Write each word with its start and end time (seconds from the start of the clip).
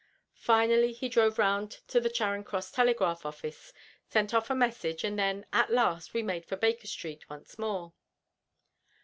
Finally 0.41 0.93
he 0.93 1.07
drove 1.07 1.37
round 1.37 1.77
to 1.87 1.99
the 1.99 2.09
Charing 2.09 2.43
Cross 2.43 2.71
telegraph 2.71 3.23
office, 3.23 3.71
sent 4.09 4.33
off 4.33 4.49
a 4.49 4.55
message, 4.55 5.03
and 5.03 5.19
then, 5.19 5.45
at 5.53 5.69
last, 5.71 6.11
we 6.15 6.23
made 6.23 6.43
for 6.43 6.55
Baker 6.55 6.87
Street 6.87 7.29
once 7.29 7.59
more. 7.59 7.93